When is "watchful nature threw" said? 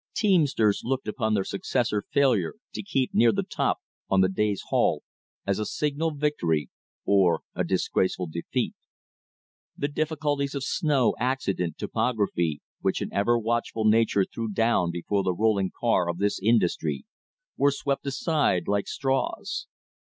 13.37-14.49